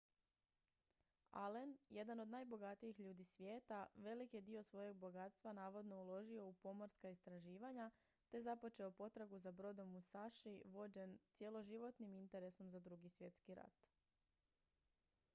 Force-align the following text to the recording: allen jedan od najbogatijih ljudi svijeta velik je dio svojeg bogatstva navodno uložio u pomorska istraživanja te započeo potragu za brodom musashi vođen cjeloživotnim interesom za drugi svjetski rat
allen 1.33 1.77
jedan 1.89 2.19
od 2.19 2.29
najbogatijih 2.29 2.99
ljudi 2.99 3.25
svijeta 3.25 3.87
velik 3.95 4.33
je 4.33 4.41
dio 4.41 4.63
svojeg 4.63 4.95
bogatstva 4.95 5.53
navodno 5.53 5.95
uložio 6.01 6.45
u 6.47 6.53
pomorska 6.53 7.09
istraživanja 7.09 7.91
te 8.29 8.41
započeo 8.41 8.91
potragu 8.91 9.39
za 9.39 9.51
brodom 9.51 9.89
musashi 9.91 10.61
vođen 10.65 11.19
cjeloživotnim 11.33 12.13
interesom 12.15 12.69
za 12.71 12.79
drugi 12.79 13.09
svjetski 13.09 13.55
rat 13.55 13.83